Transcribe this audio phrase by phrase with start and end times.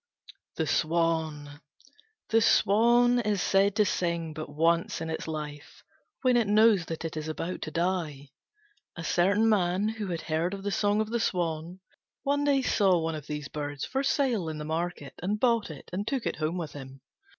[0.55, 1.61] THE SWAN
[2.29, 5.83] The Swan is said to sing but once in its life
[6.23, 8.31] when it knows that it is about to die.
[8.95, 11.81] A certain man, who had heard of the song of the Swan,
[12.23, 15.87] one day saw one of these birds for sale in the market, and bought it
[15.93, 17.01] and took it home with him.